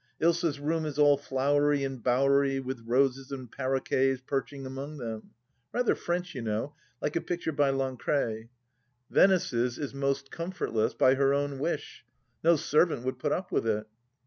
Ilsa's 0.19 0.59
room 0.59 0.83
is 0.87 0.97
all 0.97 1.15
flowery 1.15 1.83
and 1.83 2.01
bowery, 2.03 2.59
with 2.59 2.87
roses 2.87 3.31
and 3.31 3.51
paroquets 3.51 4.19
perching 4.19 4.65
among 4.65 4.97
them. 4.97 5.29
Rather 5.71 5.93
French, 5.93 6.33
you 6.33 6.41
know, 6.41 6.73
like 7.03 7.15
a 7.15 7.21
picture 7.21 7.51
by 7.51 7.69
Lancret. 7.69 8.49
Venice's 9.11 9.77
is 9.77 9.93
most 9.93 10.31
comfortless, 10.31 10.95
by 10.95 11.13
her 11.13 11.35
own 11.35 11.59
wish; 11.59 12.03
no 12.43 12.55
servant 12.55 13.03
would 13.03 13.19
put 13.19 13.31
up 13.31 13.51
with 13.51 13.67
it. 13.67 13.85